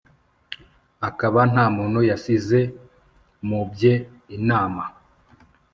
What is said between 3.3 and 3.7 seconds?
mu